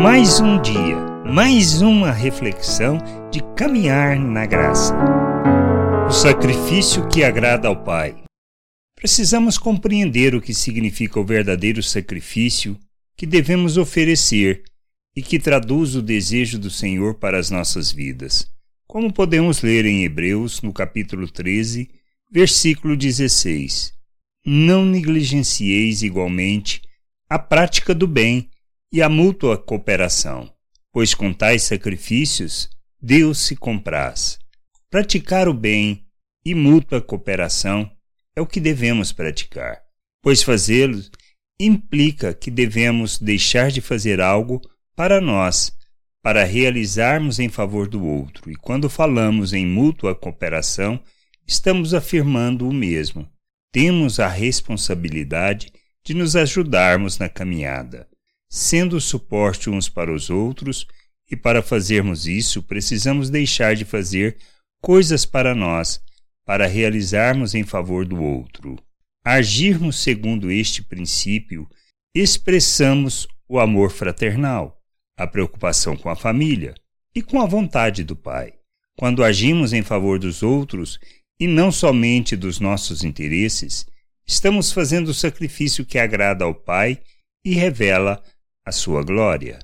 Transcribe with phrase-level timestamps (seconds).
[0.00, 0.96] Mais um dia,
[1.26, 2.98] mais uma reflexão
[3.32, 4.94] de caminhar na graça.
[6.06, 8.22] O sacrifício que agrada ao Pai.
[8.94, 12.78] Precisamos compreender o que significa o verdadeiro sacrifício
[13.16, 14.62] que devemos oferecer
[15.16, 18.48] e que traduz o desejo do Senhor para as nossas vidas,
[18.86, 21.90] como podemos ler em Hebreus, no capítulo 13,
[22.30, 23.92] versículo 16.
[24.46, 26.82] Não negligencieis igualmente
[27.28, 28.48] a prática do bem
[28.92, 30.50] e a mútua cooperação,
[30.92, 32.70] pois com tais sacrifícios
[33.00, 34.38] Deus se compraz.
[34.90, 36.06] Praticar o bem
[36.44, 37.90] e mútua cooperação
[38.34, 39.80] é o que devemos praticar,
[40.22, 41.02] pois fazê-lo
[41.60, 44.60] implica que devemos deixar de fazer algo
[44.96, 45.72] para nós,
[46.22, 51.00] para realizarmos em favor do outro, e quando falamos em mútua cooperação,
[51.46, 53.28] estamos afirmando o mesmo.
[53.72, 55.72] Temos a responsabilidade
[56.04, 58.08] de nos ajudarmos na caminhada,
[58.48, 60.86] sendo suporte uns para os outros,
[61.30, 64.38] e para fazermos isso precisamos deixar de fazer
[64.80, 66.00] coisas para nós,
[66.44, 68.76] para realizarmos em favor do outro.
[69.22, 71.68] Agirmos segundo este princípio,
[72.14, 74.80] expressamos o amor fraternal,
[75.16, 76.74] a preocupação com a família
[77.14, 78.54] e com a vontade do Pai.
[78.96, 80.98] Quando agimos em favor dos outros
[81.38, 83.86] e não somente dos nossos interesses,
[84.26, 87.00] estamos fazendo o sacrifício que agrada ao Pai
[87.44, 88.22] e revela
[88.68, 89.58] a sua glória.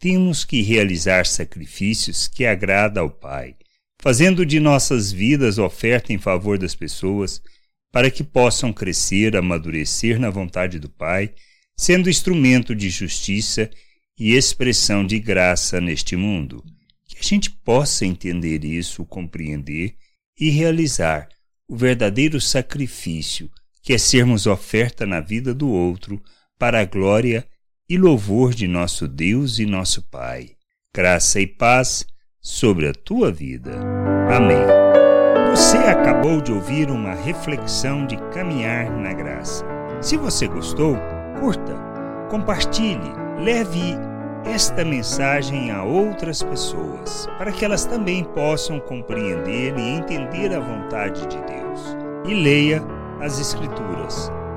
[0.00, 3.56] Temos que realizar sacrifícios que agrada ao Pai,
[4.00, 7.40] fazendo de nossas vidas oferta em favor das pessoas,
[7.92, 11.32] para que possam crescer, amadurecer na vontade do Pai,
[11.76, 13.70] sendo instrumento de justiça
[14.18, 16.62] e expressão de graça neste mundo.
[17.06, 19.94] Que a gente possa entender isso, compreender
[20.38, 21.28] e realizar
[21.68, 23.50] o verdadeiro sacrifício
[23.82, 26.22] que é sermos oferta na vida do outro
[26.58, 27.46] para a glória
[27.90, 30.50] e louvor de nosso Deus e nosso Pai.
[30.94, 32.04] Graça e paz
[32.38, 33.80] sobre a tua vida.
[34.30, 34.58] Amém.
[35.50, 39.64] Você acabou de ouvir uma reflexão de caminhar na graça.
[40.02, 40.98] Se você gostou,
[41.40, 41.74] curta,
[42.28, 43.96] compartilhe, leve
[44.44, 51.22] esta mensagem a outras pessoas, para que elas também possam compreender e entender a vontade
[51.22, 51.96] de Deus.
[52.26, 52.82] E leia
[53.20, 54.30] as Escrituras,